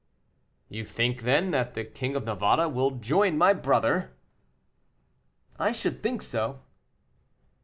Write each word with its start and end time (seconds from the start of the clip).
"You 0.67 0.83
think, 0.83 1.21
then, 1.21 1.51
that 1.51 1.75
the 1.75 1.85
King 1.85 2.15
of 2.15 2.23
Navarre 2.23 2.67
will 2.67 2.89
join 2.97 3.37
my 3.37 3.53
brother?" 3.53 4.15
"I 5.59 5.71
should 5.71 6.01
think 6.01 6.23
so." 6.23 6.61